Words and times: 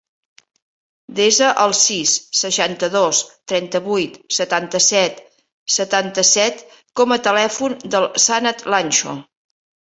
Desa 1.17 1.49
el 1.63 1.75
sis, 1.79 2.13
seixanta-dos, 2.39 3.19
trenta-vuit, 3.53 4.17
setanta-set, 4.39 5.21
setanta-set 5.77 6.67
com 7.03 7.17
a 7.17 7.21
telèfon 7.31 7.79
del 7.93 8.13
Sanad 8.29 8.69
Lancho. 8.77 9.19